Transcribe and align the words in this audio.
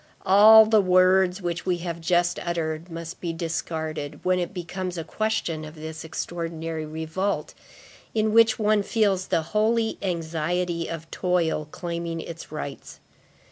All 0.25 0.65
the 0.65 0.81
words 0.81 1.43
which 1.43 1.67
we 1.67 1.77
have 1.85 2.01
just 2.01 2.39
uttered, 2.39 2.89
must 2.89 3.21
be 3.21 3.31
discarded, 3.33 4.19
when 4.25 4.39
it 4.39 4.51
becomes 4.51 4.97
a 4.97 5.03
question 5.03 5.63
of 5.63 5.75
this 5.75 6.03
extraordinary 6.03 6.87
revolt, 6.87 7.53
in 8.15 8.33
which 8.33 8.57
one 8.57 8.81
feels 8.81 9.27
the 9.27 9.43
holy 9.53 9.99
anxiety 10.01 10.87
of 10.87 11.11
toil 11.11 11.67
claiming 11.69 12.19
its 12.19 12.51
rights. 12.51 12.99